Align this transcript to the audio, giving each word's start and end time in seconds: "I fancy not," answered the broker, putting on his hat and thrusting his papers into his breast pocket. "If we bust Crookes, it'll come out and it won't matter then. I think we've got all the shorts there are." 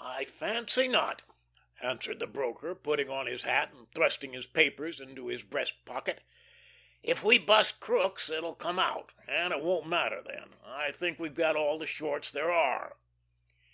"I 0.00 0.24
fancy 0.24 0.88
not," 0.88 1.20
answered 1.82 2.20
the 2.20 2.26
broker, 2.26 2.74
putting 2.74 3.10
on 3.10 3.26
his 3.26 3.42
hat 3.42 3.70
and 3.70 3.86
thrusting 3.92 4.32
his 4.32 4.46
papers 4.46 4.98
into 4.98 5.26
his 5.26 5.42
breast 5.42 5.84
pocket. 5.84 6.22
"If 7.02 7.22
we 7.22 7.36
bust 7.36 7.78
Crookes, 7.78 8.30
it'll 8.30 8.54
come 8.56 8.78
out 8.78 9.12
and 9.28 9.52
it 9.52 9.60
won't 9.60 9.88
matter 9.88 10.22
then. 10.22 10.54
I 10.64 10.90
think 10.90 11.18
we've 11.18 11.34
got 11.34 11.54
all 11.54 11.78
the 11.78 11.86
shorts 11.86 12.30
there 12.30 12.50
are." 12.50 12.96